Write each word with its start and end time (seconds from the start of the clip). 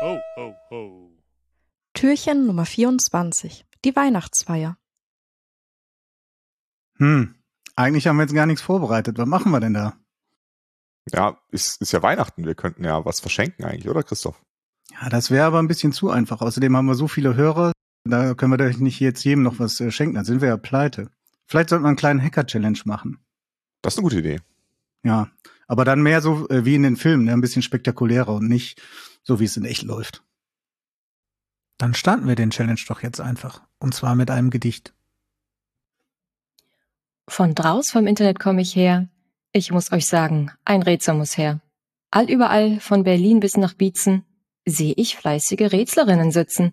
Ho, 0.00 0.20
ho, 0.36 0.54
ho. 0.70 1.10
Türchen 1.92 2.46
Nummer 2.46 2.64
24. 2.64 3.66
Die 3.84 3.96
Weihnachtsfeier. 3.96 4.78
Hm, 6.98 7.34
eigentlich 7.74 8.06
haben 8.06 8.16
wir 8.16 8.22
jetzt 8.22 8.34
gar 8.34 8.46
nichts 8.46 8.62
vorbereitet. 8.62 9.18
Was 9.18 9.26
machen 9.26 9.50
wir 9.50 9.58
denn 9.58 9.74
da? 9.74 9.96
Ja, 11.12 11.40
ist, 11.50 11.82
ist 11.82 11.90
ja 11.90 12.00
Weihnachten. 12.00 12.46
Wir 12.46 12.54
könnten 12.54 12.84
ja 12.84 13.04
was 13.04 13.18
verschenken 13.18 13.64
eigentlich, 13.64 13.88
oder 13.88 14.04
Christoph? 14.04 14.40
Ja, 14.92 15.08
das 15.08 15.32
wäre 15.32 15.46
aber 15.46 15.58
ein 15.58 15.68
bisschen 15.68 15.92
zu 15.92 16.10
einfach. 16.10 16.42
Außerdem 16.42 16.76
haben 16.76 16.86
wir 16.86 16.94
so 16.94 17.08
viele 17.08 17.34
Hörer, 17.34 17.72
da 18.04 18.34
können 18.34 18.52
wir 18.52 18.58
doch 18.58 18.78
nicht 18.78 19.00
jetzt 19.00 19.24
jedem 19.24 19.42
noch 19.42 19.58
was 19.58 19.80
äh, 19.80 19.90
schenken. 19.90 20.14
Dann 20.14 20.24
sind 20.24 20.40
wir 20.40 20.48
ja 20.48 20.56
pleite. 20.56 21.10
Vielleicht 21.46 21.70
sollten 21.70 21.84
wir 21.84 21.88
einen 21.88 21.96
kleinen 21.96 22.22
Hacker-Challenge 22.22 22.78
machen. 22.84 23.18
Das 23.82 23.94
ist 23.94 23.98
eine 23.98 24.04
gute 24.04 24.18
Idee. 24.20 24.40
Ja, 25.02 25.28
aber 25.68 25.84
dann 25.84 26.02
mehr 26.02 26.20
so 26.20 26.48
äh, 26.48 26.64
wie 26.64 26.74
in 26.74 26.82
den 26.82 26.96
Filmen, 26.96 27.26
ne? 27.26 27.32
ein 27.32 27.40
bisschen 27.40 27.62
spektakulärer 27.62 28.34
und 28.34 28.48
nicht 28.48 28.82
so, 29.22 29.38
wie 29.38 29.44
es 29.44 29.56
in 29.56 29.64
echt 29.64 29.82
läuft. 29.82 30.24
Dann 31.76 31.94
starten 31.94 32.26
wir 32.26 32.34
den 32.34 32.50
Challenge 32.50 32.80
doch 32.88 33.02
jetzt 33.02 33.20
einfach. 33.20 33.62
Und 33.78 33.94
zwar 33.94 34.16
mit 34.16 34.30
einem 34.30 34.50
Gedicht. 34.50 34.92
Von 37.28 37.54
draus 37.54 37.90
vom 37.90 38.06
Internet 38.06 38.40
komme 38.40 38.62
ich 38.62 38.74
her. 38.74 39.08
Ich 39.52 39.70
muss 39.70 39.92
euch 39.92 40.06
sagen, 40.06 40.50
ein 40.64 40.82
Rätsel 40.82 41.14
muss 41.14 41.36
her. 41.36 41.60
Allüberall, 42.10 42.80
von 42.80 43.04
Berlin 43.04 43.38
bis 43.38 43.56
nach 43.56 43.74
Bietzen, 43.74 44.24
sehe 44.64 44.94
ich 44.96 45.16
fleißige 45.16 45.70
Rätslerinnen 45.72 46.32
sitzen. 46.32 46.72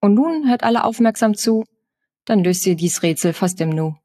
Und 0.00 0.14
nun 0.14 0.48
hört 0.48 0.62
alle 0.62 0.84
aufmerksam 0.84 1.34
zu, 1.34 1.64
dann 2.26 2.44
löst 2.44 2.66
ihr 2.66 2.76
dies 2.76 3.02
Rätsel 3.02 3.32
fast 3.32 3.60
im 3.60 3.70
Nu. 3.70 3.96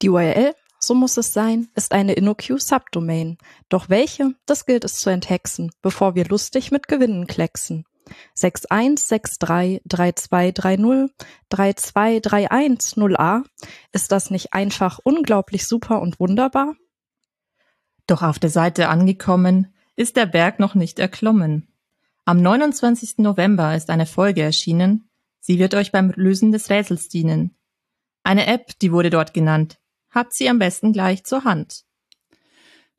Die 0.00 0.08
URL, 0.08 0.54
so 0.86 0.94
muss 0.94 1.16
es 1.16 1.32
sein, 1.32 1.68
ist 1.74 1.92
eine 1.92 2.12
InnoQ-Subdomain. 2.14 3.38
Doch 3.68 3.88
welche, 3.88 4.34
das 4.46 4.66
gilt 4.66 4.84
es 4.84 4.94
zu 4.94 5.10
enthexen, 5.10 5.72
bevor 5.82 6.14
wir 6.14 6.26
lustig 6.26 6.70
mit 6.70 6.86
Gewinnen 6.88 7.26
klecksen. 7.26 7.84
61633230 8.36 11.10
32310a. 11.50 13.42
Ist 13.92 14.12
das 14.12 14.30
nicht 14.30 14.52
einfach 14.52 15.00
unglaublich 15.02 15.66
super 15.66 16.00
und 16.00 16.20
wunderbar? 16.20 16.76
Doch 18.06 18.22
auf 18.22 18.38
der 18.38 18.50
Seite 18.50 18.88
angekommen, 18.88 19.74
ist 19.96 20.16
der 20.16 20.26
Berg 20.26 20.60
noch 20.60 20.74
nicht 20.74 20.98
erklommen. 20.98 21.68
Am 22.26 22.42
29. 22.42 23.18
November 23.18 23.76
ist 23.76 23.90
eine 23.90 24.06
Folge 24.06 24.42
erschienen. 24.42 25.08
Sie 25.40 25.58
wird 25.58 25.74
euch 25.74 25.92
beim 25.92 26.10
Lösen 26.16 26.52
des 26.52 26.70
Rätsels 26.70 27.08
dienen. 27.08 27.54
Eine 28.22 28.46
App, 28.46 28.78
die 28.80 28.92
wurde 28.92 29.10
dort 29.10 29.34
genannt. 29.34 29.78
Habt 30.14 30.32
sie 30.34 30.48
am 30.48 30.60
besten 30.60 30.92
gleich 30.92 31.24
zur 31.24 31.44
Hand. 31.44 31.84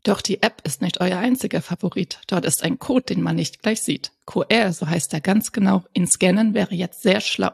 Doch 0.04 0.22
die 0.22 0.44
App 0.44 0.62
ist 0.64 0.82
nicht 0.84 1.02
euer 1.02 1.18
einziger 1.18 1.62
Favorit. 1.64 2.20
Dort 2.28 2.46
ist 2.46 2.64
ein 2.64 2.78
Code, 2.78 3.06
den 3.06 3.24
man 3.24 3.38
nicht 3.38 3.64
gleich 3.64 3.82
sieht. 3.82 4.12
QR, 4.28 4.72
so 4.72 4.88
heißt 4.88 5.14
er 5.14 5.22
ganz 5.22 5.52
genau. 5.52 5.84
In 5.94 6.06
Scannen 6.06 6.54
wäre 6.54 6.76
jetzt 6.76 7.02
sehr 7.02 7.22
schlau. 7.22 7.52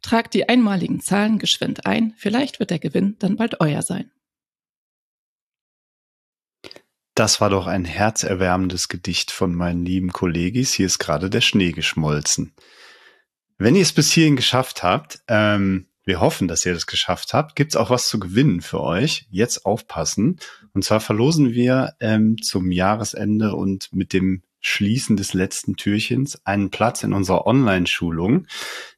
Tragt 0.00 0.34
die 0.34 0.48
einmaligen 0.48 1.00
Zahlen 1.00 1.40
geschwind 1.40 1.86
ein. 1.86 2.14
Vielleicht 2.16 2.60
wird 2.60 2.70
der 2.70 2.78
Gewinn 2.78 3.16
dann 3.18 3.36
bald 3.36 3.60
euer 3.60 3.82
sein. 3.82 4.12
Das 7.16 7.40
war 7.40 7.50
doch 7.50 7.66
ein 7.66 7.84
herzerwärmendes 7.84 8.88
Gedicht 8.88 9.32
von 9.32 9.52
meinen 9.52 9.84
lieben 9.84 10.12
Kollegis. 10.12 10.72
Hier 10.72 10.86
ist 10.86 11.00
gerade 11.00 11.28
der 11.28 11.40
Schnee 11.40 11.72
geschmolzen. 11.72 12.54
Wenn 13.58 13.74
ihr 13.74 13.82
es 13.82 13.92
bis 13.92 14.12
hierhin 14.12 14.36
geschafft 14.36 14.84
habt, 14.84 15.22
ähm, 15.26 15.89
wir 16.04 16.20
hoffen, 16.20 16.48
dass 16.48 16.64
ihr 16.64 16.74
das 16.74 16.86
geschafft 16.86 17.34
habt, 17.34 17.56
gibt's 17.56 17.76
auch 17.76 17.90
was 17.90 18.08
zu 18.08 18.18
gewinnen 18.18 18.60
für 18.60 18.80
euch. 18.80 19.26
Jetzt 19.30 19.66
aufpassen. 19.66 20.38
Und 20.72 20.84
zwar 20.84 21.00
verlosen 21.00 21.52
wir 21.52 21.94
ähm, 22.00 22.36
zum 22.42 22.70
Jahresende 22.70 23.54
und 23.54 23.92
mit 23.92 24.12
dem 24.12 24.42
Schließen 24.60 25.16
des 25.16 25.34
letzten 25.34 25.76
Türchens 25.76 26.44
einen 26.44 26.70
Platz 26.70 27.02
in 27.02 27.12
unserer 27.12 27.46
Online-Schulung, 27.46 28.46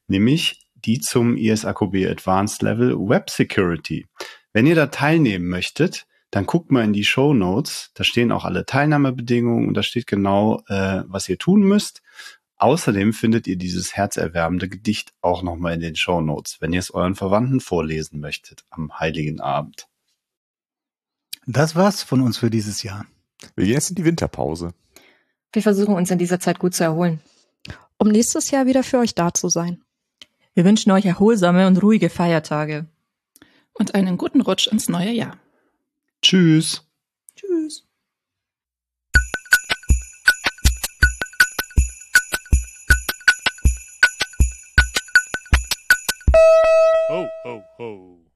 nämlich 0.07 0.65
die 0.75 0.99
zum 0.99 1.37
ISAKB 1.37 2.07
Advanced 2.09 2.61
Level 2.61 2.97
Web 2.97 3.29
Security. 3.29 4.05
Wenn 4.51 4.67
ihr 4.67 4.75
da 4.75 4.87
teilnehmen 4.87 5.47
möchtet, 5.47 6.05
dann 6.31 6.45
guckt 6.45 6.71
mal 6.71 6.83
in 6.83 6.93
die 6.93 7.05
Show 7.05 7.33
Notes. 7.33 7.91
Da 7.93 8.03
stehen 8.03 8.31
auch 8.31 8.43
alle 8.43 8.65
Teilnahmebedingungen 8.65 9.67
und 9.67 9.75
da 9.75 9.83
steht 9.83 10.07
genau, 10.07 10.63
äh, 10.67 11.03
was 11.07 11.29
ihr 11.29 11.37
tun 11.37 11.61
müsst. 11.61 12.01
Außerdem 12.63 13.11
findet 13.11 13.45
ihr 13.45 13.57
dieses 13.57 13.97
herzerwärmende 13.97 14.69
Gedicht 14.69 15.11
auch 15.19 15.43
nochmal 15.43 15.73
in 15.73 15.81
den 15.81 15.97
Show 15.97 16.21
Notes, 16.21 16.61
wenn 16.61 16.71
ihr 16.71 16.79
es 16.79 16.91
euren 16.91 17.13
Verwandten 17.13 17.59
vorlesen 17.59 18.21
möchtet 18.21 18.63
am 18.69 19.01
Heiligen 19.01 19.41
Abend. 19.41 19.89
Das 21.45 21.75
war's 21.75 22.03
von 22.03 22.21
uns 22.21 22.37
für 22.37 22.49
dieses 22.49 22.81
Jahr. 22.81 23.05
Wir 23.57 23.65
gehen 23.65 23.73
jetzt 23.73 23.89
in 23.89 23.97
die 23.97 24.05
Winterpause. 24.05 24.73
Wir 25.51 25.61
versuchen 25.61 25.93
uns 25.93 26.09
in 26.09 26.19
dieser 26.19 26.39
Zeit 26.39 26.57
gut 26.57 26.73
zu 26.73 26.85
erholen. 26.85 27.19
Um 27.97 28.07
nächstes 28.07 28.49
Jahr 28.49 28.65
wieder 28.65 28.83
für 28.83 28.99
euch 28.99 29.13
da 29.13 29.33
zu 29.33 29.49
sein. 29.49 29.83
Wir 30.53 30.63
wünschen 30.63 30.93
euch 30.93 31.03
erholsame 31.03 31.67
und 31.67 31.83
ruhige 31.83 32.09
Feiertage. 32.09 32.85
Und 33.73 33.93
einen 33.93 34.17
guten 34.17 34.39
Rutsch 34.39 34.67
ins 34.67 34.87
neue 34.87 35.11
Jahr. 35.11 35.37
Tschüss. 36.21 36.87
Tschüss. 37.35 37.85
Ho, 47.13 47.19
ho, 47.43 47.63
ho. 47.77 48.32